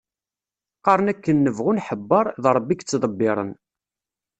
[0.77, 3.51] Qqaren akken nebɣu nḥebbeṛ, d Rebbi i yettḍebbiren.